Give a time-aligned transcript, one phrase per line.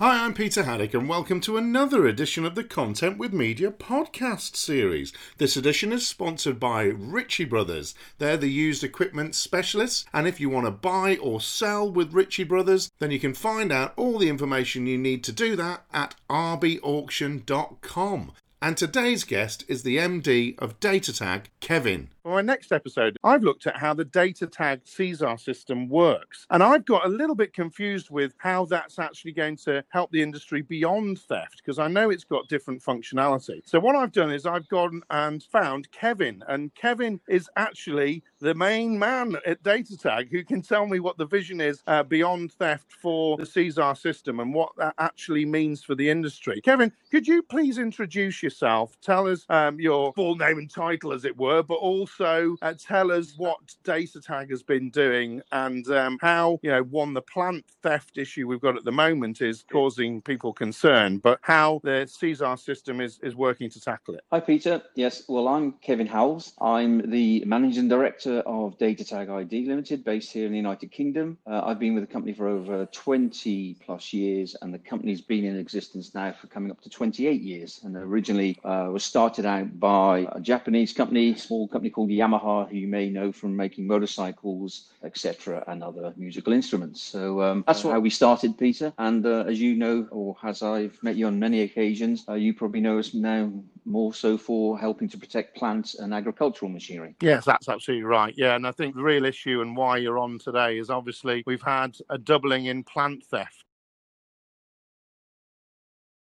[0.00, 4.56] Hi, I'm Peter Haddock, and welcome to another edition of the Content with Media podcast
[4.56, 5.12] series.
[5.36, 7.94] This edition is sponsored by Ritchie Brothers.
[8.16, 12.44] They're the used equipment specialists, and if you want to buy or sell with Ritchie
[12.44, 16.14] Brothers, then you can find out all the information you need to do that at
[16.30, 18.32] rbauction.com.
[18.62, 22.08] And today's guest is the MD of DataTag, Kevin.
[22.22, 26.46] For my next episode, I've looked at how the DataTag CESAR system works.
[26.50, 30.20] And I've got a little bit confused with how that's actually going to help the
[30.20, 33.62] industry beyond theft, because I know it's got different functionality.
[33.64, 36.44] So, what I've done is I've gone and found Kevin.
[36.46, 41.26] And Kevin is actually the main man at DataTag who can tell me what the
[41.26, 45.94] vision is uh, beyond theft for the CESAR system and what that actually means for
[45.94, 46.60] the industry.
[46.60, 48.94] Kevin, could you please introduce yourself?
[49.00, 52.74] Tell us um, your full name and title, as it were, but also also uh,
[52.78, 57.64] tell us what DataTag has been doing and um, how, you know, one, the plant
[57.82, 62.58] theft issue we've got at the moment is causing people concern, but how the CESAR
[62.58, 64.22] system is, is working to tackle it.
[64.32, 64.82] Hi, Peter.
[64.94, 66.54] Yes, well, I'm Kevin Howells.
[66.60, 71.38] I'm the Managing Director of DataTag ID Limited, based here in the United Kingdom.
[71.46, 75.44] Uh, I've been with the company for over 20 plus years, and the company's been
[75.44, 77.80] in existence now for coming up to 28 years.
[77.84, 82.66] And originally uh, was started out by a Japanese company, small company called called Yamaha,
[82.70, 87.02] who you may know from making motorcycles, etc., and other musical instruments.
[87.02, 88.90] So um, that's how we started, Peter.
[88.96, 92.54] And uh, as you know, or as I've met you on many occasions, uh, you
[92.54, 93.52] probably know us now
[93.84, 97.14] more so for helping to protect plants and agricultural machinery.
[97.20, 98.32] Yes, that's absolutely right.
[98.34, 101.60] Yeah, and I think the real issue and why you're on today is obviously we've
[101.60, 103.64] had a doubling in plant theft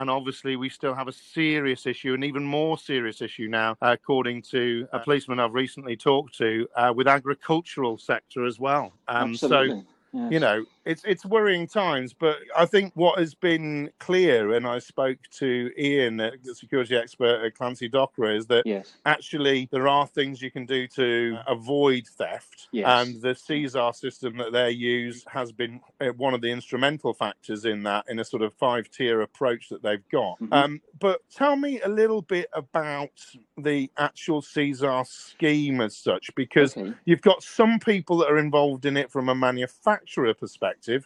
[0.00, 3.92] and obviously, we still have a serious issue, an even more serious issue now, uh,
[3.92, 8.92] according to a policeman I've recently talked to, uh, with agricultural sector as well.
[9.08, 9.80] Um, Absolutely.
[9.80, 10.32] So Yes.
[10.32, 14.78] You know, it's it's worrying times, but I think what has been clear, and I
[14.78, 18.95] spoke to Ian, the security expert at Clancy Dockwra, is that yes.
[19.05, 22.86] actually there are things you can do to avoid theft, yes.
[22.86, 27.64] and the CESAR system that they use has been uh, one of the instrumental factors
[27.64, 30.40] in that, in a sort of five tier approach that they've got.
[30.40, 30.52] Mm-hmm.
[30.52, 33.11] Um, but tell me a little bit about
[33.57, 36.92] the actual CESAR scheme as such, because okay.
[37.05, 40.35] you've got some people that are involved in it from a manufacturer manufacturer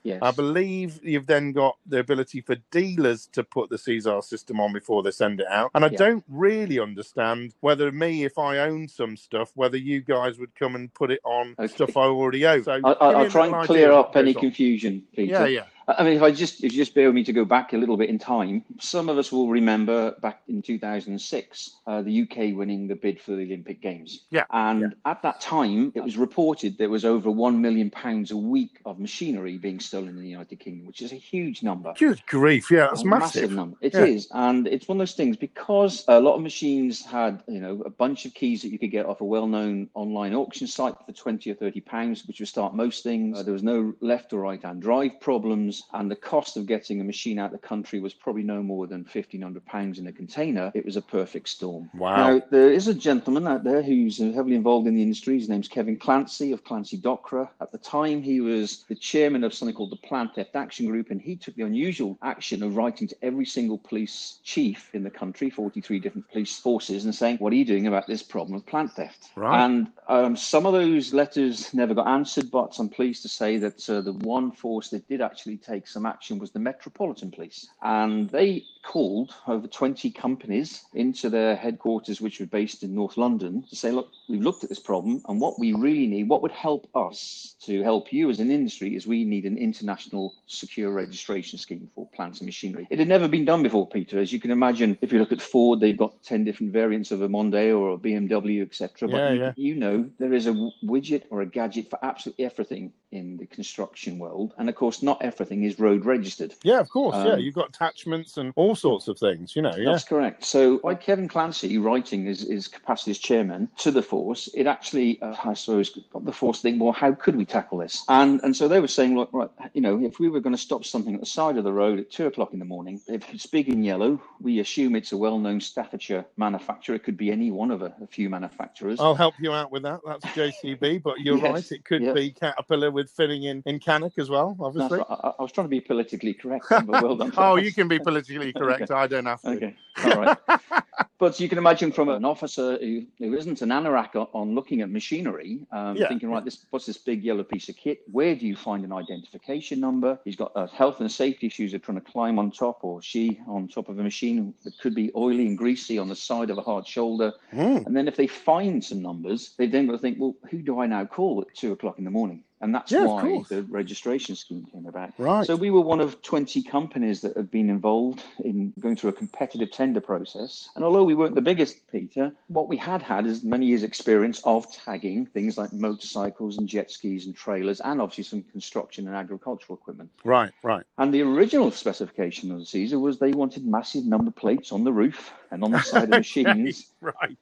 [0.03, 0.19] yes.
[0.23, 4.73] I believe you've then got the ability for dealers to put the CESAR system on
[4.73, 5.71] before they send it out.
[5.75, 5.99] And I yeah.
[5.99, 10.75] don't really understand whether me, if I own some stuff, whether you guys would come
[10.75, 11.73] and put it on okay.
[11.73, 12.65] stuff I already own.
[12.65, 15.33] So I, will try and clear up any confusion, Peter.
[15.33, 15.65] Yeah, yeah.
[15.87, 17.77] I mean, if I just if you just bear with me to go back a
[17.77, 22.57] little bit in time, some of us will remember back in 2006, uh, the UK
[22.57, 24.25] winning the bid for the Olympic Games.
[24.31, 24.45] Yeah.
[24.51, 25.11] And yeah.
[25.11, 28.99] at that time, it was reported there was over one million pounds a week of
[28.99, 31.93] machinery being stolen in the United Kingdom, which is a huge number.
[31.99, 32.71] Good grief!
[32.71, 33.43] Yeah, that's a massive.
[33.43, 33.77] massive number.
[33.81, 34.05] It yeah.
[34.05, 37.83] is, and it's one of those things because a lot of machines had you know
[37.85, 41.13] a bunch of keys that you could get off a well-known online auction site for
[41.13, 43.39] 20 or 30 pounds, which would start most things.
[43.39, 47.05] Uh, there was no left or right-hand drive problems and the cost of getting a
[47.05, 50.71] machine out of the country was probably no more than £1,500 in a container.
[50.75, 51.91] It was a perfect storm.
[51.95, 52.17] Wow.
[52.17, 55.39] Now, there is a gentleman out there who's heavily involved in the industry.
[55.39, 57.49] His name's Kevin Clancy of Clancy Dockwra.
[57.61, 61.11] At the time, he was the chairman of something called the Plant Theft Action Group,
[61.11, 65.11] and he took the unusual action of writing to every single police chief in the
[65.11, 68.67] country, 43 different police forces, and saying, What are you doing about this problem of
[68.67, 69.31] plant theft?
[69.37, 69.65] Right.
[69.65, 73.89] And um, some of those letters never got answered, but I'm pleased to say that
[73.89, 77.69] uh, the one force that did actually take some action was the Metropolitan Police.
[77.83, 83.65] And they called over 20 companies into their headquarters, which were based in North London,
[83.69, 86.53] to say, look, we've looked at this problem, and what we really need, what would
[86.53, 91.59] help us to help you as an industry, is we need an international secure registration
[91.59, 92.87] scheme for plants and machinery.
[92.91, 94.21] It had never been done before, Peter.
[94.21, 97.23] As you can imagine, if you look at Ford, they've got 10 different variants of
[97.23, 99.09] a Mondeo or a BMW, etc.
[99.09, 99.53] But yeah, you, yeah.
[99.57, 100.53] you know, there is a
[100.85, 104.53] widget or a gadget for absolutely everything in the construction world.
[104.59, 106.55] And of course, not everything is road registered.
[106.63, 107.17] Yeah, of course.
[107.17, 109.75] Um, yeah, you've got attachments and all sorts of things, you know.
[109.77, 109.93] Yeah.
[109.93, 110.45] That's correct.
[110.45, 115.21] So, by Kevin Clancy writing his, his capacity as chairman to the force, it actually,
[115.23, 118.05] uh, I suppose, got the force think, well, how could we tackle this?
[118.09, 120.61] And and so they were saying, look, right, you know, if we were going to
[120.61, 123.33] stop something at the side of the road at two o'clock in the morning, if
[123.33, 126.97] it's big in yellow, we assume it's a well known Staffordshire manufacturer.
[126.97, 129.01] It could be any one of a, a, few manufacturers.
[129.01, 130.01] I'll help you out with that.
[130.07, 131.73] That's JCB, but you're yes, right.
[131.73, 132.15] It could yes.
[132.15, 134.99] be Caterpillar with fitting in, in Cannock as well, obviously.
[134.99, 135.07] Right.
[135.09, 137.33] I, I, was trying to be politically correct, but well done.
[137.37, 138.64] oh, you can be politically correct.
[138.73, 138.87] Okay.
[138.93, 139.51] I don't have to.
[139.51, 139.77] Okay.
[140.05, 140.39] All right.
[141.25, 144.91] But you can imagine from an officer who, who isn't an anorak on looking at
[144.91, 146.09] machinery, um, yeah.
[146.09, 148.03] thinking, right, this what's this big yellow piece of kit?
[148.11, 150.19] Where do you find an identification number?
[150.25, 153.41] He's got a health and safety issues of trying to climb on top, or she
[153.47, 156.59] on top of a machine that could be oily and greasy on the side of
[156.59, 157.33] a hard shoulder.
[157.53, 157.87] Mm.
[157.87, 160.81] And then if they find some numbers, they then got to think, well, who do
[160.81, 162.43] I now call at two o'clock in the morning?
[162.65, 165.13] And that's yeah, why the registration scheme came about.
[165.19, 165.47] Right.
[165.47, 169.13] So we were one of 20 companies that have been involved in going through a
[169.13, 170.71] competitive tender process.
[170.75, 174.41] And although we weren't the biggest, Peter, what we had had is many years' experience
[174.45, 179.15] of tagging things like motorcycles and jet skis and trailers, and obviously some construction and
[179.15, 180.11] agricultural equipment.
[180.25, 180.87] Right, right.
[180.97, 184.93] And the original specification of the CESAR was they wanted massive number plates on the
[184.93, 186.93] roof and on the side of machines.
[187.01, 187.39] right.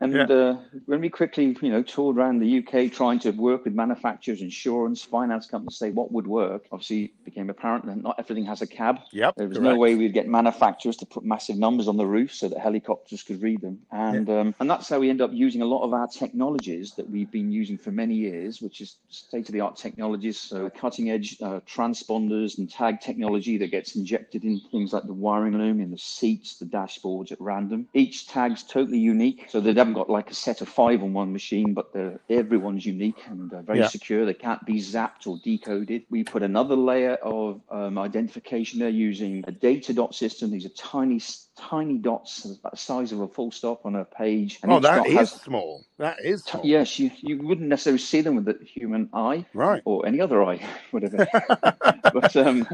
[0.00, 0.22] And yeah.
[0.24, 0.56] uh,
[0.86, 5.02] when we quickly, you know, toured around the UK trying to work with manufacturers, insurance,
[5.02, 8.66] finance companies, say what would work, obviously it became apparent that not everything has a
[8.66, 8.98] cab.
[9.12, 9.36] Yep.
[9.36, 9.74] There was correct.
[9.74, 13.22] no way we'd get manufacturers to put massive numbers on the roof so that helicopters
[13.22, 13.78] could read them.
[13.92, 14.40] And yeah.
[14.40, 17.30] um, and that's how we end up using a lot of our technologies that we've
[17.30, 21.36] been using for many years, which is state of the art technologies, so cutting edge
[21.42, 25.90] uh, transponders and tag technology that gets injected in things like the wiring loom, in
[25.90, 27.88] the seats, the dashboards at random.
[27.94, 31.32] Each tag's totally unique, so they haven't got like a set of five on one
[31.32, 31.90] machine, but
[32.30, 33.88] everyone's unique and uh, very yeah.
[33.88, 34.24] secure.
[34.24, 36.04] They can't be zapped or decoded.
[36.10, 40.50] We put another layer of um, identification there using a data dot system.
[40.50, 41.20] These are tiny
[41.56, 44.58] tiny dots about the size of a full stop on a page.
[44.62, 45.84] And oh, that is has, small.
[45.98, 46.64] That is small.
[46.64, 50.42] Yes, you, you wouldn't necessarily see them with the human eye, right, or any other
[50.44, 51.26] eye, whatever.
[52.12, 52.68] but um,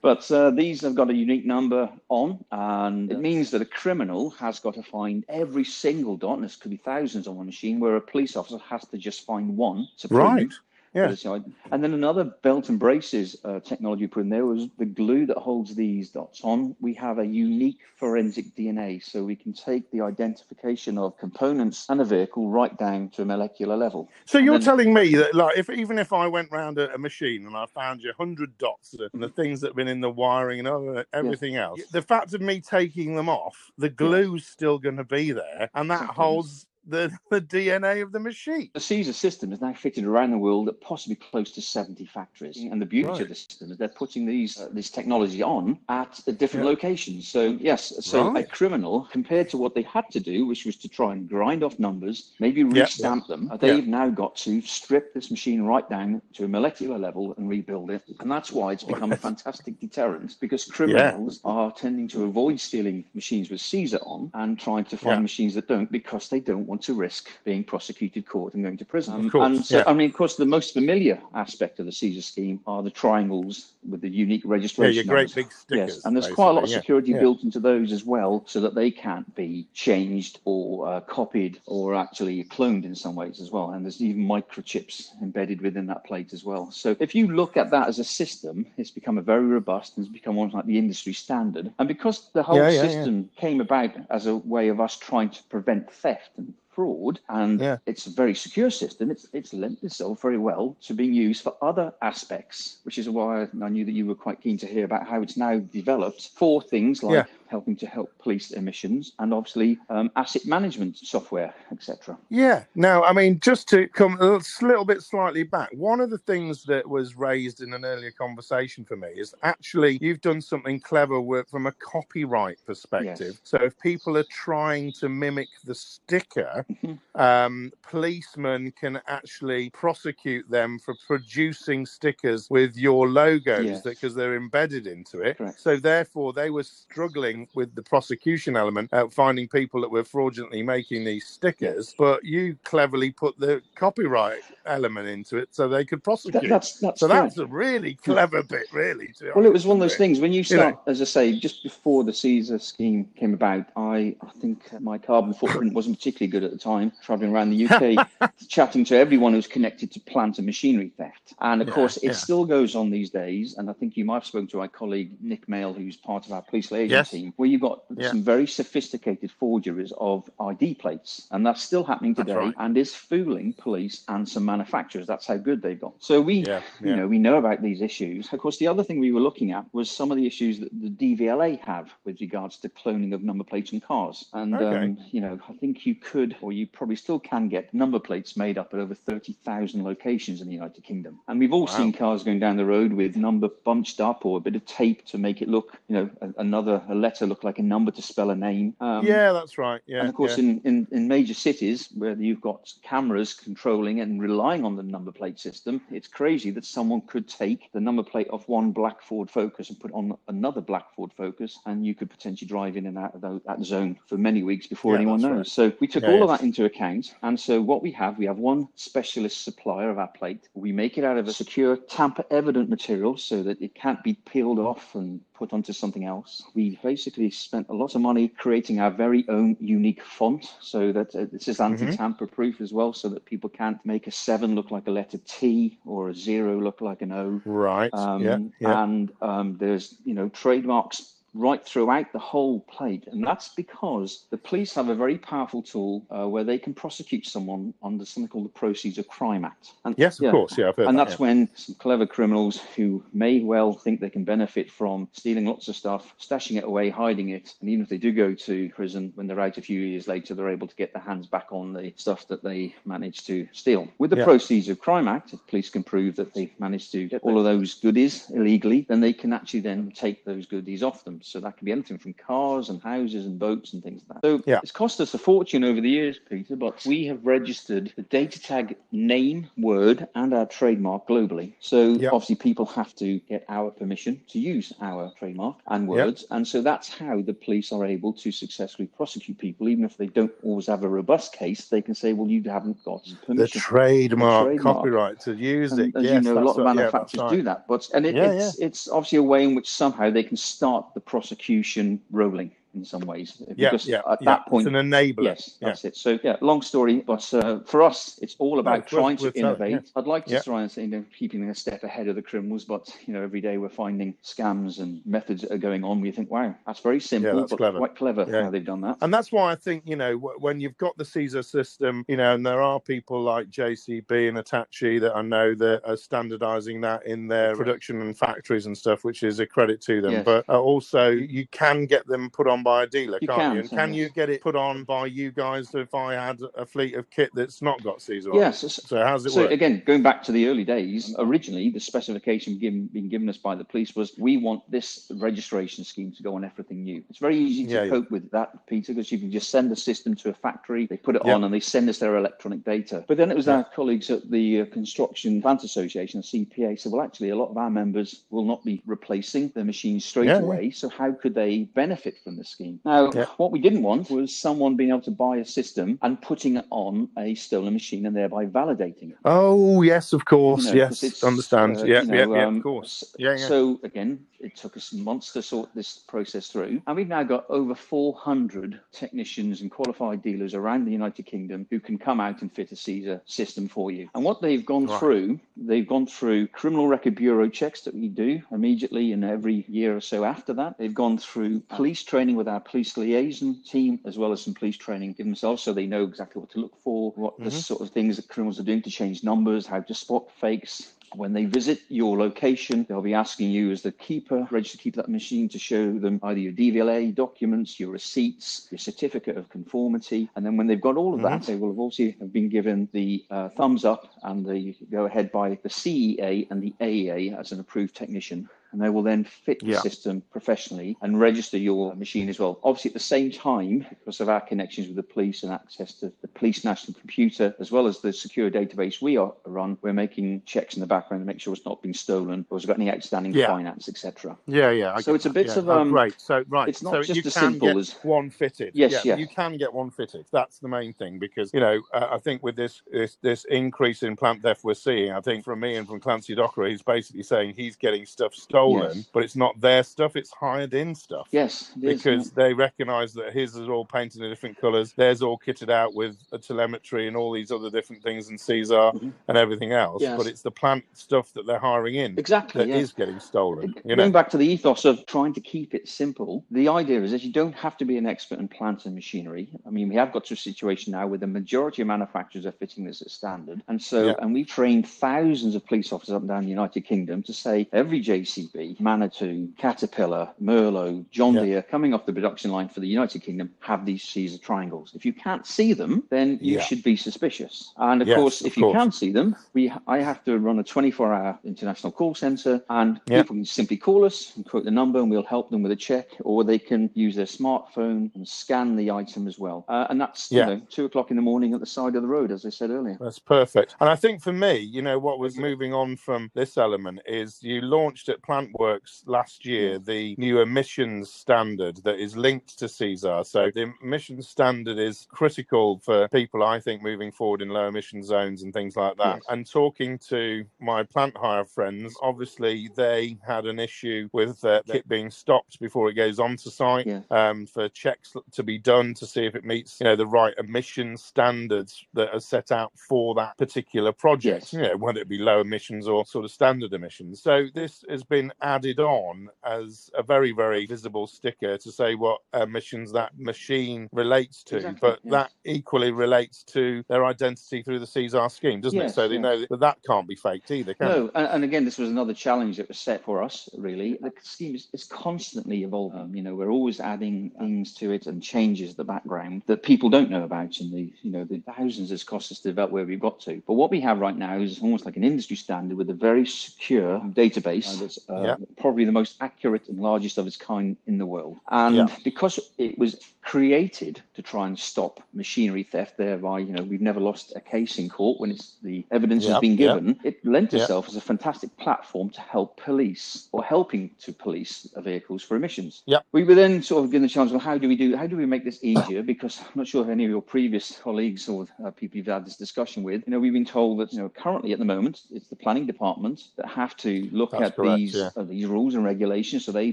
[0.00, 4.30] but uh, these have got a unique number on, and it means that a criminal
[4.30, 7.80] has got to find every single dot, and this could be thousands on one machine,
[7.80, 10.20] where a police officer has to just find one to prove.
[10.20, 10.52] Right.
[10.96, 11.38] Yeah.
[11.70, 15.36] And then another belt and braces uh, technology put in there was the glue that
[15.36, 16.74] holds these dots on.
[16.80, 22.00] We have a unique forensic DNA, so we can take the identification of components and
[22.00, 24.08] a vehicle right down to a molecular level.
[24.24, 26.98] So you're then, telling me that, like, if even if I went round a, a
[26.98, 30.10] machine and I found you hundred dots and the things that have been in the
[30.10, 31.62] wiring and other, everything yes.
[31.62, 35.68] else, the fact of me taking them off, the glue's still going to be there,
[35.74, 38.70] and that holds the, the DNA of the machine.
[38.74, 42.56] The CESAR system is now fitted around the world at possibly close to 70 factories.
[42.56, 43.20] And the beauty right.
[43.20, 46.70] of the system is they're putting these uh, this technology on at different yeah.
[46.70, 47.28] locations.
[47.28, 48.44] So, yes, so right.
[48.44, 51.62] a criminal, compared to what they had to do, which was to try and grind
[51.62, 53.36] off numbers, maybe restamp yeah.
[53.36, 53.90] them, they've yeah.
[53.90, 58.02] now got to strip this machine right down to a molecular level and rebuild it.
[58.20, 63.04] And that's why it's become a fantastic deterrent because criminals are tending to avoid stealing
[63.14, 66.75] machines with CESAR on and trying to find machines that don't because they don't want
[66.76, 69.14] want to risk being prosecuted, caught, and going to prison.
[69.14, 69.84] Um, course, and so, yeah.
[69.86, 73.72] I mean, of course, the most familiar aspect of the CESAR scheme are the triangles
[73.88, 74.94] with the unique registration.
[74.94, 75.94] Yeah, your great big stickers.
[75.94, 77.20] Yes, and there's quite a lot of security yeah.
[77.20, 81.94] built into those as well, so that they can't be changed or uh, copied or
[81.94, 83.70] actually cloned in some ways as well.
[83.70, 86.70] And there's even microchips embedded within that plate as well.
[86.70, 90.04] So if you look at that as a system, it's become a very robust and
[90.04, 91.72] it's become almost like the industry standard.
[91.78, 95.86] And because the whole system came about as a way of us trying to prevent
[95.90, 97.78] theft and fraud, and yeah.
[97.86, 99.10] it's a very secure system.
[99.10, 103.48] It's it's lent itself very well to being used for other aspects, which is why
[103.62, 106.60] I knew that you were quite keen to hear about how it's now developed for
[106.60, 112.16] things like yeah helping to help police emissions, and obviously um, asset management software, etc.
[112.28, 112.64] Yeah.
[112.74, 116.64] Now, I mean, just to come a little bit slightly back, one of the things
[116.64, 121.20] that was raised in an earlier conversation for me is actually you've done something clever
[121.20, 123.34] work from a copyright perspective.
[123.34, 123.40] Yes.
[123.44, 127.20] So if people are trying to mimic the sticker, mm-hmm.
[127.20, 133.82] um, policemen can actually prosecute them for producing stickers with your logos yes.
[133.82, 135.38] because they're embedded into it.
[135.38, 135.60] Correct.
[135.60, 140.62] So therefore, they were struggling with the prosecution element, uh, finding people that were fraudulently
[140.62, 146.02] making these stickers, but you cleverly put the copyright element into it so they could
[146.02, 146.42] prosecute.
[146.42, 149.12] That, that's, that's so that's a really clever bit, really.
[149.34, 151.38] well, it was one of those things when you start, you know, as I say,
[151.38, 156.30] just before the CESAR scheme came about, I, I think my carbon footprint wasn't particularly
[156.30, 160.38] good at the time, traveling around the UK, chatting to everyone who's connected to plant
[160.38, 161.34] and machinery theft.
[161.40, 162.12] And of yeah, course, it yeah.
[162.12, 163.56] still goes on these days.
[163.56, 166.32] And I think you might have spoken to our colleague Nick Mail, who's part of
[166.32, 166.90] our police liaison
[167.24, 167.25] yes.
[167.26, 168.08] Team where you've got yeah.
[168.08, 172.54] some very sophisticated forgeries of ID plates, and that's still happening today, right.
[172.58, 175.06] and is fooling police and some manufacturers.
[175.06, 175.94] That's how good they've got.
[175.98, 176.90] So we, yeah, yeah.
[176.90, 178.32] you know, we know about these issues.
[178.32, 180.70] Of course, the other thing we were looking at was some of the issues that
[180.72, 184.26] the DVLA have with regards to cloning of number plates in cars.
[184.32, 184.84] And okay.
[184.84, 188.36] um, you know, I think you could, or you probably still can get number plates
[188.36, 191.20] made up at over thirty thousand locations in the United Kingdom.
[191.28, 191.76] And we've all wow.
[191.76, 195.04] seen cars going down the road with number bunched up or a bit of tape
[195.06, 198.02] to make it look, you know, another a letter letter look like a number to
[198.02, 198.74] spell a name.
[198.80, 199.80] Um, yeah, that's right.
[199.86, 200.00] Yeah.
[200.00, 200.44] And of course, yeah.
[200.44, 205.12] in, in, in major cities where you've got cameras controlling and relying on the number
[205.12, 209.30] plate system, it's crazy that someone could take the number plate of one black Ford
[209.30, 212.98] Focus and put on another black Ford Focus, and you could potentially drive in and
[212.98, 215.36] out of that zone for many weeks before yeah, anyone knows.
[215.36, 215.46] Right.
[215.46, 217.14] So we took yeah, all of that into account.
[217.22, 220.48] And so what we have, we have one specialist supplier of our plate.
[220.54, 224.14] We make it out of a secure tamper evident material so that it can't be
[224.14, 226.42] peeled off and put onto something else.
[226.54, 231.14] We basically spent a lot of money creating our very own unique font so that
[231.14, 231.84] uh, this is mm-hmm.
[231.84, 235.18] anti-tamper proof as well, so that people can't make a seven look like a letter
[235.18, 237.40] T or a zero look like an O.
[237.44, 237.94] Right.
[237.94, 238.82] Um, yeah, yeah.
[238.82, 243.06] And um, there's you know trademarks right throughout the whole plate.
[243.06, 247.26] And that's because the police have a very powerful tool uh, where they can prosecute
[247.26, 249.72] someone under something called the Proceeds of Crime Act.
[249.84, 250.58] And, yes, of yeah, course.
[250.58, 251.26] Yeah, and that, that's yeah.
[251.26, 255.76] when some clever criminals who may well think they can benefit from stealing lots of
[255.76, 257.54] stuff, stashing it away, hiding it.
[257.60, 260.34] And even if they do go to prison, when they're out a few years later,
[260.34, 263.88] they're able to get their hands back on the stuff that they managed to steal.
[263.98, 264.24] With the yeah.
[264.24, 267.44] Proceeds of Crime Act, if police can prove that they've managed to get all of
[267.44, 271.20] those goodies illegally, then they can actually then take those goodies off them.
[271.26, 274.26] So that can be anything from cars and houses and boats and things like that.
[274.26, 274.60] So yeah.
[274.62, 278.40] it's cost us a fortune over the years, Peter, but we have registered the data
[278.40, 281.54] tag name, word, and our trademark globally.
[281.60, 286.26] So obviously people have to get our permission to use our trademark and words.
[286.30, 290.06] And so that's how the police are able to successfully prosecute people, even if they
[290.06, 293.26] don't always have a robust case, they can say, well, you haven't got permission.
[293.36, 294.76] The trademark, the trademark.
[294.76, 295.96] copyright to use and, it.
[295.96, 297.66] As yes, you know, a lot of manufacturers yeah, do that.
[297.66, 301.00] But and it, it's it's obviously a way in which somehow they can start the
[301.16, 303.32] prosecution rolling in some ways.
[303.32, 305.24] Because yeah, yeah, at that point, it's an enabler.
[305.24, 305.88] Yes, that's yeah.
[305.88, 305.96] it.
[305.96, 309.72] So yeah, long story, but uh, for us, it's all about no, trying to innovate.
[309.72, 309.80] yeah.
[309.96, 312.64] I'd like to try and say, you know, keeping a step ahead of the criminals,
[312.64, 316.00] but you know, every day we're finding scams and methods that are going on.
[316.00, 317.78] We think, wow, that's very simple, that's but clever.
[317.78, 318.98] quite clever how they've done that.
[319.00, 322.34] And that's why I think you know when you've got the CESAR system, you know,
[322.34, 327.06] and there are people like JCB and Hitachi that I know that are standardising that
[327.06, 330.12] in their production and factories and stuff, which is a credit to them.
[330.12, 330.24] Yes.
[330.24, 333.54] But uh, also, you can get them put on by a dealer, you can't can,
[333.54, 333.60] you?
[333.60, 336.96] And can you get it put on by you guys if I had a fleet
[336.96, 338.34] of kit that's not got CESAR?
[338.34, 338.58] Yes.
[338.58, 339.52] So, so how's it so work?
[339.52, 343.54] again, going back to the early days, originally the specification given, being given us by
[343.54, 347.04] the police was we want this registration scheme to go on everything new.
[347.08, 348.14] It's very easy to yeah, cope yeah.
[348.14, 351.14] with that, Peter, because you can just send the system to a factory, they put
[351.14, 353.04] it on, and they send us their electronic data.
[353.06, 357.02] But then it was our colleagues at the uh, Construction Plant Association, CPA, said, well,
[357.02, 360.70] actually, a lot of our members will not be replacing their machines straight away.
[360.70, 362.80] So how could they benefit from the scheme?
[362.84, 363.26] Now, now, yeah.
[363.36, 366.64] what we didn't want was someone being able to buy a system and putting it
[366.70, 369.18] on a stolen machine and thereby validating it.
[369.24, 370.64] Oh, yes, of course.
[370.66, 371.78] You know, yes, understand.
[371.78, 373.14] Uh, yeah, you know, yeah, yeah, um, of course.
[373.18, 373.48] Yeah, yeah.
[373.48, 376.82] So, again, it took us months to sort this process through.
[376.86, 381.80] And we've now got over 400 technicians and qualified dealers around the United Kingdom who
[381.80, 384.08] can come out and fit a CESAR system for you.
[384.14, 384.98] And what they've gone right.
[384.98, 389.96] through, they've gone through criminal record bureau checks that we do immediately and every year
[389.96, 390.78] or so after that.
[390.78, 394.76] They've gone through police training with our police liaison team, as well as some police
[394.76, 397.44] training give themselves so they know exactly what to look for, what mm-hmm.
[397.44, 400.94] the sort of things that criminals are doing to change numbers, how to spot fakes,
[401.14, 405.08] when they visit your location, they'll be asking you as the keeper, registered keeper that
[405.08, 410.28] machine, to show them either your DVLA documents, your receipts, your certificate of conformity.
[410.36, 411.52] And then when they've got all of that, mm-hmm.
[411.52, 415.30] they will have also have been given the uh, thumbs up and the go ahead
[415.30, 419.60] by the CEA and the AEA as an approved technician and they will then fit
[419.60, 419.80] the yeah.
[419.80, 422.58] system professionally and register your machine as well.
[422.62, 426.12] Obviously, at the same time, because of our connections with the police and access to
[426.22, 430.42] the police national computer, as well as the secure database we are run, we're making
[430.46, 432.90] checks in the background to make sure it's not been stolen or has got any
[432.90, 433.46] outstanding yeah.
[433.46, 434.36] finance, etc.
[434.46, 434.94] Yeah, yeah.
[434.94, 435.58] I so it's a bit yeah.
[435.58, 436.14] of um, oh, right.
[436.18, 438.72] So right, it's not so just you as simple as one fitted.
[438.74, 440.26] Yes, yeah, yeah, you can get one fitted.
[440.32, 444.02] That's the main thing because you know uh, I think with this, this this increase
[444.02, 447.22] in plant theft we're seeing, I think from me and from Clancy Dockwra, he's basically
[447.22, 449.08] saying he's getting stuff stolen, yes.
[449.12, 451.28] but it's not their stuff; it's hired in stuff.
[451.30, 455.70] Yes, because they recognise that his is all painted in different colours, theirs all kitted
[455.70, 459.10] out with a telemetry and all these other different things and CESAR mm-hmm.
[459.28, 460.02] and everything else.
[460.02, 460.16] Yes.
[460.16, 463.74] But it's the plant stuff that they're hiring in exactly that is getting stolen.
[463.86, 464.10] Going know?
[464.10, 467.32] back to the ethos of trying to keep it simple, the idea is that you
[467.32, 469.48] don't have to be an expert in plants and machinery.
[469.66, 472.52] I mean, we have got to a situation now where the majority of manufacturers are
[472.52, 474.14] fitting this as standard, and so yeah.
[474.20, 477.68] and we've trained thousands of police officers up and down the United Kingdom to say
[477.72, 481.42] every JCB JCB, Manitou, Caterpillar, Merlo, John yeah.
[481.42, 484.92] Deere, coming off the production line for the United Kingdom, have these CESAR triangles.
[484.94, 486.62] If you can't see them, then you yeah.
[486.62, 487.72] should be suspicious.
[487.76, 488.76] And of yes, course, if of you course.
[488.76, 493.22] can see them, we I have to run a 24-hour international call center, and yeah.
[493.22, 495.76] people can simply call us and quote the number, and we'll help them with a
[495.76, 499.64] check, or they can use their smartphone and scan the item as well.
[499.68, 502.08] Uh, and that's you know two o'clock in the morning at the side of the
[502.08, 502.96] road, as I said earlier.
[503.00, 503.76] That's perfect.
[503.80, 507.42] And I think for me, you know, what was moving on from this element is
[507.42, 513.24] you launched at Plantworx last year the new emissions standard that is linked to CESAR.
[513.26, 518.02] So the emissions standard is critical for people, I think, moving forward in low emission
[518.02, 519.16] zones and things like that.
[519.16, 519.24] Yes.
[519.28, 524.88] And talking to my plant hire friends, obviously they had an issue with uh, kit
[524.88, 527.00] being stopped before it goes onto site yeah.
[527.10, 530.34] um, for checks to be done to see if it meets, you know, the right
[530.38, 534.44] emission standards that are set out for that particular project.
[534.44, 534.52] Yes.
[534.52, 537.22] You know, whether it be low emissions or sort of standard emissions.
[537.22, 542.20] So this has been added on as a very, very visible sticker to say what
[542.34, 545.12] emissions that machine relates to, exactly, but yes.
[545.12, 548.94] that equally relates to their identity through the CESAR scheme, doesn't yes, it?
[548.94, 551.78] So they know that that can't be faked either, can no, and, and, again, this
[551.78, 553.98] was another challenge that was set for us, really.
[554.00, 556.00] The scheme is, is constantly evolving.
[556.00, 559.88] Um, you know, we're always adding things to it and changes the background that people
[559.88, 562.84] don't know about and the, you know, the thousands it's cost us to develop where
[562.84, 563.42] we've got to.
[563.46, 566.26] But what we have right now is almost like an industry standard with a very
[566.26, 568.36] secure database that's uh, yeah.
[568.58, 571.38] probably the most accurate and largest of its kind in the world.
[571.50, 571.86] And yeah.
[572.04, 577.00] because it was created to try and stop machinery theft, thereby, you know, we've never
[577.00, 579.98] lost a case in court when it's the evidence yep, has been given.
[580.04, 585.22] It lent itself as a fantastic platform to help police or helping to police vehicles
[585.22, 585.82] for emissions.
[585.86, 585.98] Yeah.
[586.12, 588.16] We were then sort of given the chance, well, how do we do, how do
[588.16, 589.02] we make this easier?
[589.02, 592.24] Because I'm not sure if any of your previous colleagues or uh, people you've had
[592.24, 595.02] this discussion with, you know, we've been told that, you know, currently at the moment,
[595.10, 598.22] it's the planning department that have to look That's at correct, these, yeah.
[598.22, 599.44] uh, these rules and regulations.
[599.44, 599.72] So they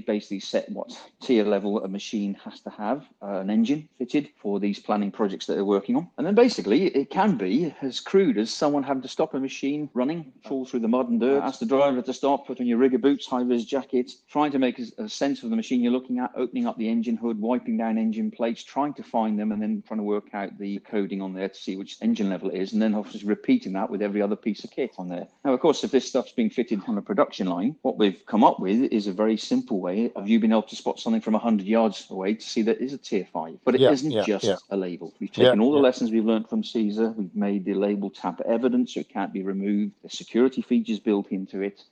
[0.00, 4.60] basically set what tier level a machine has to have, uh, an engine fitted for
[4.60, 6.08] these planning projects that they're working on.
[6.18, 9.88] And then basically it can be as crude as someone having to stop a machine
[9.94, 12.78] running, fall through the mud and dirt, ask the driver to stop, put on your
[12.78, 15.92] rigger boots, high vis jacket, trying to make a, a sense of the machine you're
[15.92, 19.52] looking at, opening up the engine hood, wiping down engine plates, trying to find them,
[19.52, 22.50] and then trying to work out the coding on there to see which engine level
[22.50, 25.26] it is, and then obviously repeating that with every other piece of kit on there.
[25.44, 28.44] Now, of course, if this stuff's being fitted on a production line, what we've come
[28.44, 31.34] up with is a very simple way of you being able to spot something from
[31.34, 33.58] 100 yards away to see that is a tier 5.
[33.64, 34.56] But it yeah, not yeah, just yeah.
[34.70, 35.12] a label.
[35.20, 38.94] We've taken all the lessons we've learned from CESAR we've made the label tamper evidence
[38.94, 39.92] so it can't be removed.
[40.02, 41.82] the security features built into it.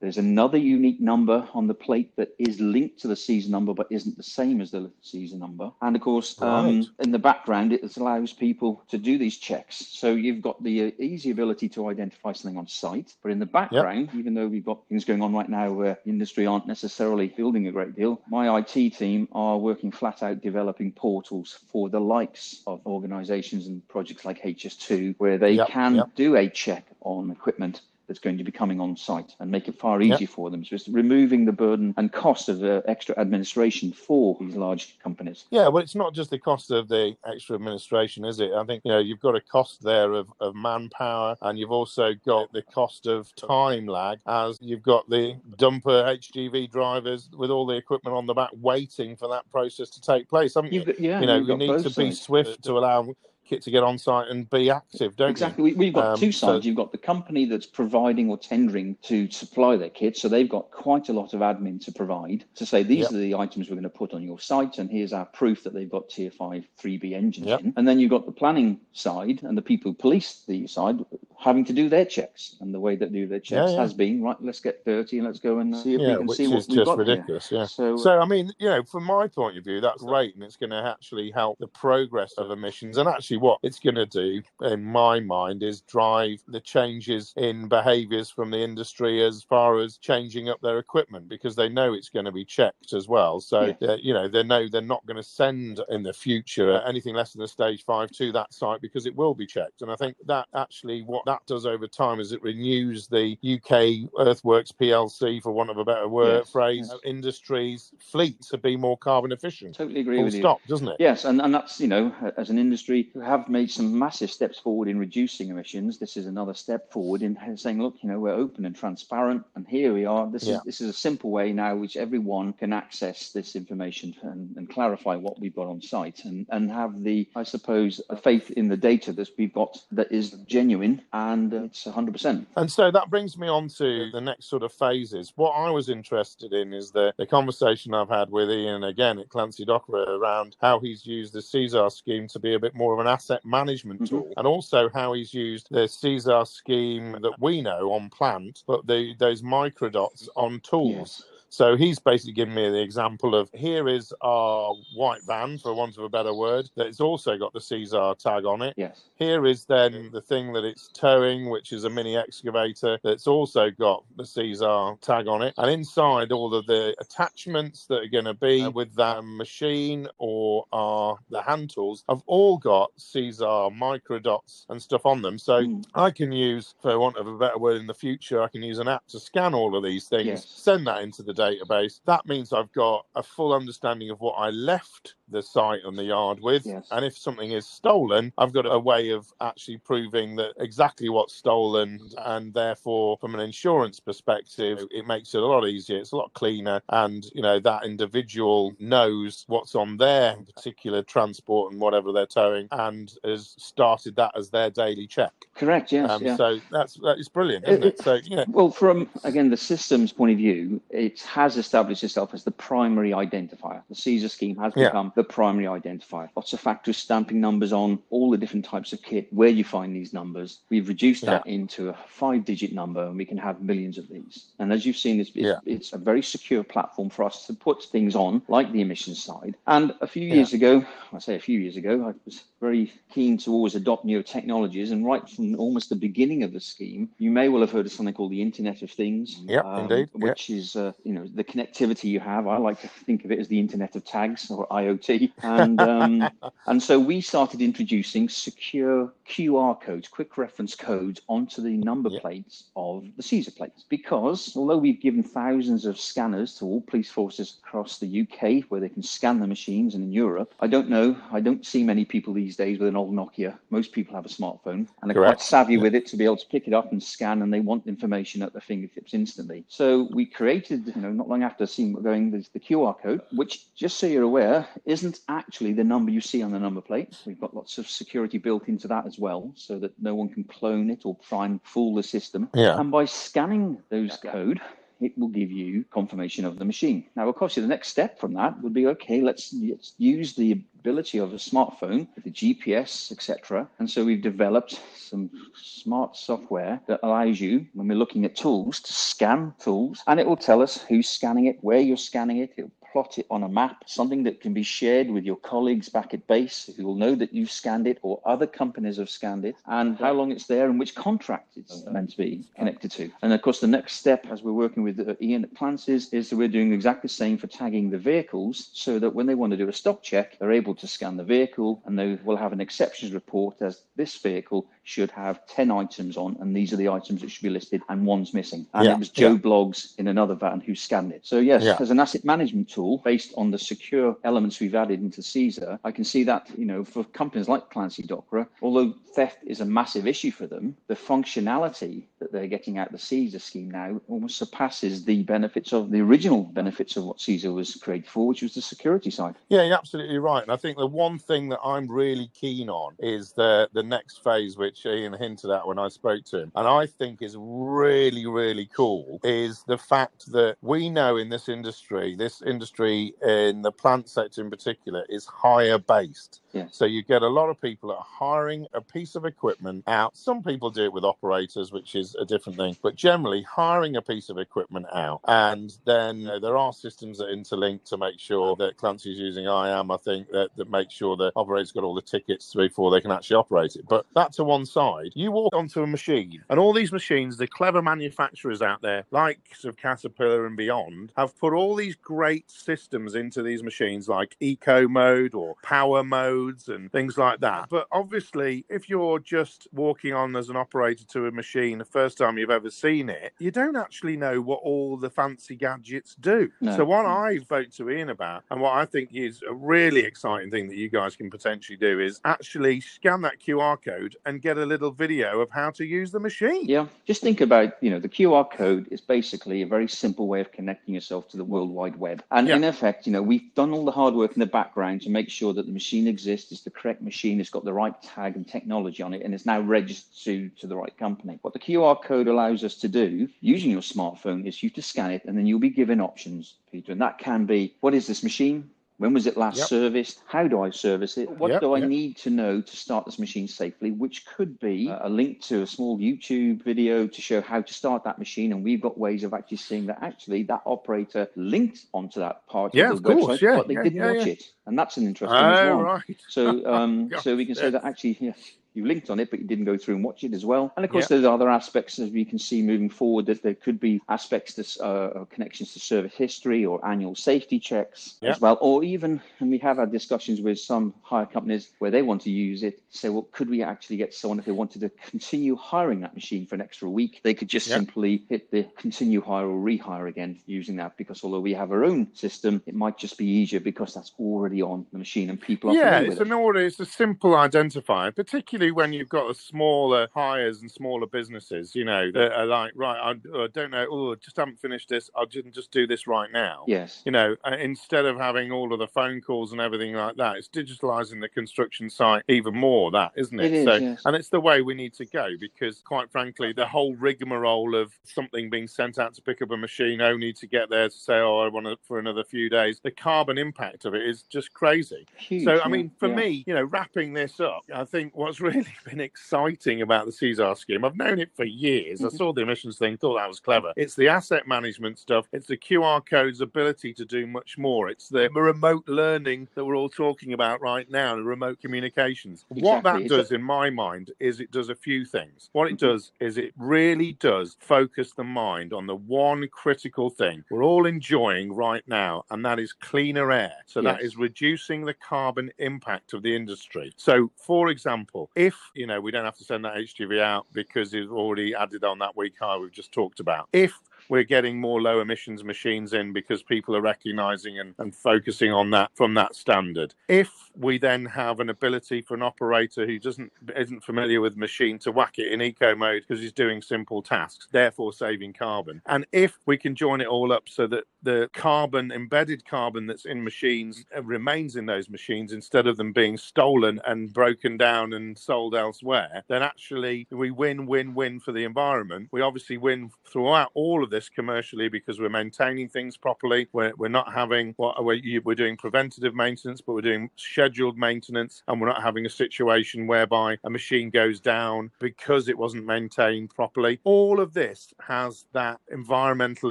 [0.00, 3.86] There's another unique number on the plate that is linked to the CESAR number but
[3.90, 5.72] isn't the same as the CESAR number.
[5.80, 6.66] And of course, um, right.
[6.68, 9.76] um, in the background, it allows people to do these checks.
[9.76, 13.14] So you've got the uh, easy ability to identify something on site.
[13.22, 14.14] But in the background, yep.
[14.16, 17.72] even though we've got things going on right now where industry aren't necessarily building a
[17.72, 22.80] great deal, my IT team are working flat out developing portals for the likes of
[22.86, 25.68] organizations and projects like HS2 where they yep.
[25.68, 26.14] can yep.
[26.14, 29.78] do a check on equipment that's going to be coming on site and make it
[29.78, 30.64] far easier for them.
[30.64, 35.46] So it's removing the burden and cost of the extra administration for these large companies.
[35.50, 38.52] Yeah, well, it's not just the cost of the extra administration, is it?
[38.52, 42.14] I think you know you've got a cost there of, of manpower, and you've also
[42.24, 47.66] got the cost of time lag, as you've got the dumper HGV drivers with all
[47.66, 50.54] the equipment on the back waiting for that process to take place.
[50.54, 50.94] Haven't you?
[50.98, 53.14] yeah, you know, you need to be swift to allow
[53.46, 55.70] kit to get on site and be active, don't exactly.
[55.70, 55.76] you?
[55.76, 56.64] We, have got um, two sides.
[56.64, 56.66] So...
[56.66, 60.70] You've got the company that's providing or tendering to supply their kit, so they've got
[60.70, 63.12] quite a lot of admin to provide to say these yep.
[63.12, 65.74] are the items we're going to put on your site, and here's our proof that
[65.74, 67.60] they've got tier five 3B engines yep.
[67.60, 67.72] in.
[67.76, 70.98] And then you've got the planning side and the people who police the side
[71.38, 73.80] having to do their checks, and the way that do their checks yeah, yeah.
[73.80, 74.36] has been right.
[74.40, 76.84] Let's get dirty and let's go and see if yeah, we can see what we've
[76.84, 77.48] got ridiculous.
[77.48, 77.60] Here.
[77.60, 77.66] Yeah.
[77.66, 80.56] So, so I mean, you know, from my point of view, that's great, and it's
[80.56, 84.42] going to actually help the progress of emissions, and actually what it's going to do,
[84.62, 89.98] in my mind, is drive the changes in behaviours from the industry as far as
[89.98, 93.40] changing up their equipment because they know it's going to be checked as well.
[93.40, 97.14] So uh, you know they know they're not going to send in the future anything
[97.14, 99.82] less than a stage five to that site because it will be checked.
[99.82, 104.10] And I think that actually what that does over time is it renews the UK
[104.18, 107.00] Earthworks PLC, for want of a better word yes, phrase, yes.
[107.04, 109.74] industries fleet to be more carbon efficient.
[109.74, 110.68] Totally agree Full with stop, you.
[110.68, 110.96] doesn't it?
[110.98, 114.88] Yes, and, and that's you know as an industry have made some massive steps forward
[114.88, 115.98] in reducing emissions.
[115.98, 119.66] This is another step forward in saying, look, you know, we're open and transparent, and
[119.66, 120.30] here we are.
[120.30, 120.56] This yeah.
[120.56, 124.70] is this is a simple way now which everyone can access this information and, and
[124.70, 128.68] clarify what we've got on site and, and have the, I suppose, a faith in
[128.68, 132.46] the data that we've got that is genuine and uh, it's 100%.
[132.56, 135.32] And so that brings me on to the next sort of phases.
[135.36, 139.28] What I was interested in is the, the conversation I've had with Ian again at
[139.28, 142.98] Clancy Dockwra around how he's used the CESAR scheme to be a bit more of
[142.98, 144.16] an asset management mm-hmm.
[144.16, 148.86] tool and also how he's used the CESAR scheme that we know on plant, but
[148.86, 151.24] the, those microdots on tools.
[151.24, 151.35] Yes.
[151.56, 155.96] So he's basically given me the example of here is our white van, for want
[155.96, 158.74] of a better word, that's also got the CESAR tag on it.
[158.76, 159.04] Yes.
[159.14, 163.70] Here is then the thing that it's towing, which is a mini excavator that's also
[163.70, 165.54] got the CESAR tag on it.
[165.56, 170.66] And inside all of the attachments that are going to be with that machine or
[170.74, 175.38] are the hand tools have all got CSAR micro dots and stuff on them.
[175.38, 175.82] So mm.
[175.94, 178.78] I can use, for want of a better word in the future, I can use
[178.78, 180.44] an app to scan all of these things, yes.
[180.46, 182.00] send that into the database.
[182.06, 186.04] That means I've got a full understanding of what I left the site and the
[186.04, 186.66] yard with.
[186.66, 186.86] Yes.
[186.90, 191.34] And if something is stolen, I've got a way of actually proving that exactly what's
[191.34, 192.00] stolen.
[192.18, 195.98] And therefore, from an insurance perspective, it makes it a lot easier.
[195.98, 196.80] It's a lot cleaner.
[196.90, 202.68] And, you know, that individual knows what's on their particular transport and whatever they're towing
[202.70, 205.32] and has started that as their daily check.
[205.54, 206.10] Correct, yes.
[206.10, 206.36] Um, yeah.
[206.36, 208.02] So that's that is brilliant, isn't it, it?
[208.02, 208.44] So, know.
[208.48, 213.10] Well, from, again, the systems point of view, it has established itself as the primary
[213.10, 213.82] identifier.
[213.88, 216.28] The CESAR scheme has become the primary identifier.
[216.36, 219.96] Lots of factory stamping numbers on all the different types of kit, where you find
[219.96, 220.60] these numbers.
[220.68, 221.54] We've reduced that yeah.
[221.54, 224.52] into a five digit number and we can have millions of these.
[224.58, 225.58] And as you've seen, it's, it's, yeah.
[225.64, 229.56] it's, a very secure platform for us to put things on, like the emissions side.
[229.66, 230.56] And a few years yeah.
[230.58, 234.22] ago, I say a few years ago, I was very keen to always adopt new
[234.22, 234.90] technologies.
[234.90, 237.92] And right from almost the beginning of the scheme, you may well have heard of
[237.92, 239.40] something called the Internet of Things.
[239.44, 240.08] Yeah, um, indeed.
[240.12, 242.46] Which is, uh, you know, the connectivity you have.
[242.46, 246.28] I like to think of it as the Internet of Tags or IoT and um,
[246.66, 252.64] and so we started introducing secure QR codes, quick reference codes, onto the number plates
[252.76, 253.84] of the CESAR plates.
[253.88, 258.80] Because although we've given thousands of scanners to all police forces across the UK where
[258.80, 262.04] they can scan the machines, and in Europe, I don't know, I don't see many
[262.04, 263.58] people these days with an old Nokia.
[263.70, 265.38] Most people have a smartphone and are Correct.
[265.38, 265.80] quite savvy yeah.
[265.80, 268.40] with it to be able to pick it up and scan, and they want information
[268.40, 269.64] at their fingertips instantly.
[269.66, 273.22] So we created, you know, not long after seeing what going, there's the QR code,
[273.32, 277.16] which just so you're aware isn't actually the number you see on the number plate.
[277.26, 280.44] We've got lots of security built into that as well, so that no one can
[280.44, 282.48] clone it or try and fool the system.
[282.54, 282.78] Yeah.
[282.78, 284.60] And by scanning those code,
[285.00, 287.04] it will give you confirmation of the machine.
[287.16, 290.52] Now, of course, the next step from that would be okay, let's, let's use the
[290.52, 293.68] ability of a smartphone, the GPS, etc.
[293.78, 298.80] And so we've developed some smart software that allows you, when we're looking at tools,
[298.80, 302.52] to scan tools, and it will tell us who's scanning it, where you're scanning it.
[302.56, 306.14] It'll plot it on a map, something that can be shared with your colleagues back
[306.14, 309.56] at base who will know that you've scanned it or other companies have scanned it
[309.66, 313.10] and how long it's there and which contract it's meant to be connected to.
[313.22, 316.30] And of course, the next step as we're working with uh, Ian at Plances is
[316.30, 319.50] that we're doing exactly the same for tagging the vehicles so that when they want
[319.52, 322.52] to do a stock check, they're able to scan the vehicle and they will have
[322.52, 326.88] an exceptions report as this vehicle should have 10 items on, and these are the
[326.88, 328.64] items that should be listed, and one's missing.
[328.72, 329.38] And yeah, it was Joe yeah.
[329.38, 331.26] Bloggs in another van who scanned it.
[331.26, 331.76] So, yes, yeah.
[331.80, 335.90] as an asset management tool based on the secure elements we've added into CESAR, I
[335.90, 340.06] can see that, you know, for companies like Clancy Dockwra, although theft is a massive
[340.06, 345.04] issue for them, the functionality that they're getting out the CESAR scheme now almost surpasses
[345.04, 348.62] the benefits of the original benefits of what CESAR was created for, which was the
[348.62, 349.34] security side.
[349.48, 350.42] Yeah, you're absolutely right.
[350.42, 354.22] And I think the one thing that I'm really keen on is the the next
[354.24, 358.26] phase, which Ian hinted at when I spoke to him, and I think is really,
[358.26, 363.72] really cool, is the fact that we know in this industry, this industry in the
[363.72, 366.40] plant sector in particular, is hire based.
[366.70, 370.16] So you get a lot of people that are hiring a piece of equipment out.
[370.16, 374.02] Some people do it with operators, which is a different thing, but generally hiring a
[374.02, 375.20] piece of equipment out.
[375.26, 379.44] And then you know, there are systems that interlink to make sure that Clancy's using
[379.44, 383.00] IAM, I think, that, that make sure the operator's got all the tickets before they
[383.00, 383.86] can actually operate it.
[383.88, 387.46] But that to one side, you walk onto a machine, and all these machines, the
[387.46, 393.14] clever manufacturers out there, like of Caterpillar and beyond, have put all these great systems
[393.14, 397.68] into these machines, like eco mode or power mode codes and things like that.
[397.68, 402.18] But obviously, if you're just walking on as an operator to a machine the first
[402.18, 406.50] time you've ever seen it, you don't actually know what all the fancy gadgets do.
[406.60, 406.76] No.
[406.76, 410.50] So, what I spoke to Ian about, and what I think is a really exciting
[410.50, 414.58] thing that you guys can potentially do, is actually scan that QR code and get
[414.58, 416.66] a little video of how to use the machine.
[416.66, 420.40] Yeah, just think about you know the QR code is basically a very simple way
[420.40, 422.56] of connecting yourself to the World Wide Web, and yeah.
[422.56, 425.30] in effect, you know we've done all the hard work in the background to make
[425.30, 428.46] sure that the machine exists, it's the correct machine, it's got the right tag and
[428.46, 431.38] technology on it, and it's now registered to the right company.
[431.42, 435.10] What the QR code allows us to do using your smartphone is you to scan
[435.10, 438.22] it, and then you'll be given options, Peter, and that can be what is this
[438.22, 438.70] machine?
[438.98, 439.68] When was it last yep.
[439.68, 440.20] serviced?
[440.26, 441.28] How do I service it?
[441.30, 441.88] What yep, do I yep.
[441.88, 443.90] need to know to start this machine safely?
[443.90, 448.04] Which could be a link to a small YouTube video to show how to start
[448.04, 448.52] that machine.
[448.52, 452.74] And we've got ways of actually seeing that actually that operator linked onto that part
[452.74, 454.44] yeah, of the of website, yeah, but they yeah, didn't yeah, watch it.
[454.64, 455.82] And that's an interesting oh, as well.
[455.82, 456.20] Right.
[456.28, 458.32] So, um, so we can say that actually, yeah,
[458.76, 460.72] you linked on it, but you didn't go through and watch it as well.
[460.76, 463.80] And of course, there's other aspects as we can see moving forward that there could
[463.80, 468.84] be aspects to uh, connections to service history or annual safety checks as well, or
[468.84, 472.62] even, and we have had discussions with some hire companies where they want to use
[472.62, 472.80] it.
[472.90, 476.46] Say, well, could we actually get someone if they wanted to continue hiring that machine
[476.46, 477.20] for an extra week?
[477.22, 481.40] They could just simply hit the continue hire or rehire again using that because although
[481.40, 484.98] we have our own system, it might just be easier because that's already on the
[484.98, 486.34] machine and people are yeah, it's an it.
[486.34, 486.60] order.
[486.60, 491.74] It's a simple identifier, particularly particularly when you've got a smaller hires and smaller businesses,
[491.74, 495.10] you know, that are like, right, I, I don't know, oh, just haven't finished this.
[495.14, 496.64] I'll just, just do this right now.
[496.66, 497.02] Yes.
[497.04, 500.36] You know, uh, instead of having all of the phone calls and everything like that,
[500.36, 503.46] it's digitalizing the construction site even more, that, isn't it?
[503.46, 504.02] It is, so, yes.
[504.04, 507.92] And it's the way we need to go because, quite frankly, the whole rigmarole of
[508.04, 511.14] something being sent out to pick up a machine only to get there to say,
[511.14, 514.52] oh, I want it for another few days, the carbon impact of it is just
[514.52, 515.06] crazy.
[515.16, 516.14] Huge, so, I mean, for yeah.
[516.14, 520.56] me, you know, wrapping this up, I think what's really been exciting about the CESAR
[520.56, 520.84] scheme.
[520.84, 522.00] I've known it for years.
[522.00, 522.14] Mm-hmm.
[522.14, 523.72] I saw the emissions thing, thought that was clever.
[523.76, 525.26] It's the asset management stuff.
[525.32, 527.88] It's the QR code's ability to do much more.
[527.88, 532.44] It's the remote learning that we're all talking about right now, the remote communications.
[532.50, 532.62] Exactly.
[532.62, 535.50] What that does, in my mind, is it does a few things.
[535.52, 535.86] What it mm-hmm.
[535.86, 540.86] does is it really does focus the mind on the one critical thing we're all
[540.86, 543.54] enjoying right now, and that is cleaner air.
[543.66, 543.96] So yes.
[543.96, 546.92] that is reducing the carbon impact of the industry.
[546.96, 550.94] So, for example, if you know we don't have to send that HGV out because
[550.94, 553.48] it's already added on that week high we've just talked about.
[553.52, 553.78] If
[554.08, 558.70] we're getting more low emissions machines in because people are recognizing and, and focusing on
[558.70, 559.94] that from that standard.
[560.08, 564.78] If we then have an ability for an operator who doesn't isn't familiar with machine
[564.80, 568.82] to whack it in eco mode because he's doing simple tasks, therefore saving carbon.
[568.86, 573.04] And if we can join it all up so that the carbon, embedded carbon that's
[573.04, 577.92] in machines uh, remains in those machines instead of them being stolen and broken down
[577.92, 582.08] and sold elsewhere, then actually we win, win, win for the environment.
[582.10, 586.46] We obviously win throughout all of this commercially because we're maintaining things properly.
[586.52, 591.42] We're, we're not having what we're, we're doing preventative maintenance, but we're doing scheduled maintenance,
[591.48, 596.28] and we're not having a situation whereby a machine goes down because it wasn't maintained
[596.34, 596.78] properly.
[596.84, 599.50] All of this has that environmental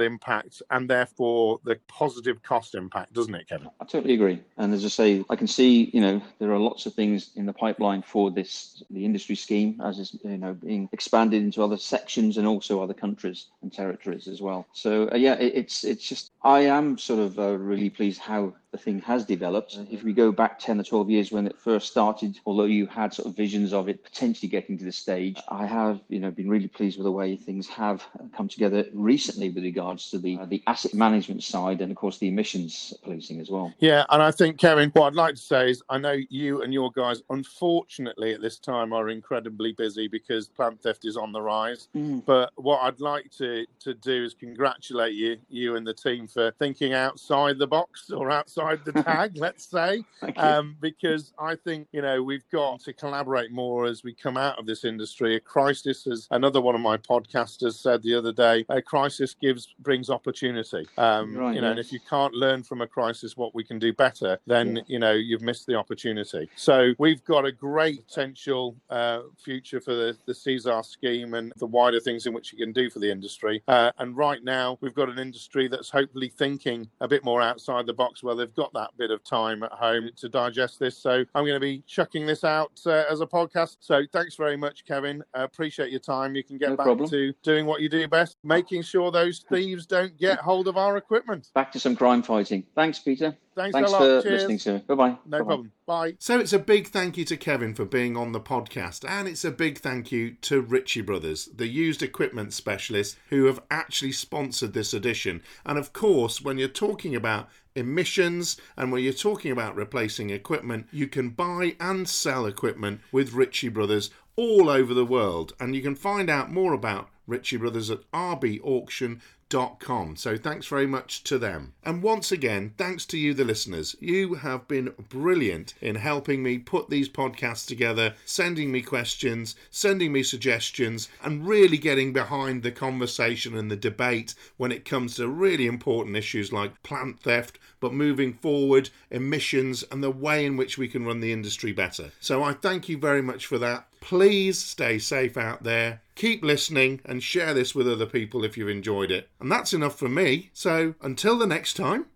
[0.00, 3.68] impact and therefore the positive cost impact, doesn't it, Kevin?
[3.80, 4.40] I totally agree.
[4.58, 7.46] And as I say, I can see, you know, there are lots of things in
[7.46, 11.76] the pipeline for this, the industry scheme, as is, you know, being expanded into other
[11.76, 14.66] sections and also other countries and territories as well.
[14.72, 18.54] So uh, yeah, it, it's it's just I am sort of uh, really pleased how
[18.72, 19.78] the thing has developed.
[19.90, 23.14] If we go back 10 or 12 years when it first started, although you had
[23.14, 26.48] sort of visions of it potentially getting to this stage, I have, you know, been
[26.48, 28.04] really pleased with the way things have
[28.36, 32.18] come together recently with regards to the uh, the asset management side and of course
[32.18, 33.72] the emissions policing as well.
[33.78, 36.72] Yeah, and I think Kevin, what I'd like to say is I know you and
[36.72, 41.40] your guys unfortunately at this time are incredibly busy because plant theft is on the
[41.40, 41.88] rise.
[41.96, 42.24] Mm.
[42.24, 46.50] But what I'd like to to do is congratulate you, you and the team for
[46.58, 50.04] thinking outside the box or outside outside the tag, let's say,
[50.36, 54.58] um, because I think you know we've got to collaborate more as we come out
[54.58, 55.36] of this industry.
[55.36, 59.74] A crisis, as another one of my podcasters said the other day, a crisis gives
[59.80, 60.86] brings opportunity.
[60.98, 61.78] Um, right, you know, yes.
[61.78, 64.82] and if you can't learn from a crisis what we can do better, then yeah.
[64.86, 66.48] you know you've missed the opportunity.
[66.56, 71.66] So we've got a great potential uh, future for the, the CESAR scheme and the
[71.66, 73.62] wider things in which you can do for the industry.
[73.68, 77.86] Uh, and right now, we've got an industry that's hopefully thinking a bit more outside
[77.86, 80.96] the box where they've got that bit of time at home to digest this.
[80.96, 83.78] So I'm going to be chucking this out uh, as a podcast.
[83.80, 85.22] So thanks very much, Kevin.
[85.36, 86.34] Uh, appreciate your time.
[86.34, 87.10] You can get no back problem.
[87.10, 90.96] to doing what you do best, making sure those thieves don't get hold of our
[90.96, 91.50] equipment.
[91.54, 92.64] Back to some crime fighting.
[92.74, 93.36] Thanks, Peter.
[93.56, 94.00] Thanks, Thanks a lot.
[94.00, 94.42] for Cheers.
[94.42, 94.78] listening to me.
[94.86, 95.16] Bye bye.
[95.26, 95.72] No problem.
[95.86, 96.14] Bye.
[96.18, 99.44] So it's a big thank you to Kevin for being on the podcast, and it's
[99.46, 104.74] a big thank you to Ritchie Brothers, the used equipment specialists who have actually sponsored
[104.74, 105.42] this edition.
[105.64, 110.86] And of course, when you're talking about emissions and when you're talking about replacing equipment,
[110.92, 115.54] you can buy and sell equipment with Ritchie Brothers all over the world.
[115.58, 120.16] And you can find out more about Ritchie Brothers at rbauction.com.
[120.16, 121.74] So thanks very much to them.
[121.84, 123.94] And once again, thanks to you, the listeners.
[124.00, 130.12] You have been brilliant in helping me put these podcasts together, sending me questions, sending
[130.12, 135.28] me suggestions, and really getting behind the conversation and the debate when it comes to
[135.28, 140.78] really important issues like plant theft, but moving forward, emissions, and the way in which
[140.78, 142.10] we can run the industry better.
[142.20, 143.86] So I thank you very much for that.
[144.06, 146.00] Please stay safe out there.
[146.14, 149.28] Keep listening and share this with other people if you've enjoyed it.
[149.40, 150.50] And that's enough for me.
[150.52, 152.06] So until the next time,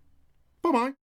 [0.61, 0.93] bye bye.